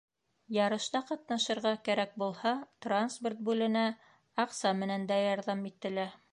[0.55, 2.55] Ярышта ҡатнашырға кәрәк булһа,
[2.87, 3.87] транспорт бүленә,
[4.47, 6.13] аҡса менән дә ярҙам ителә.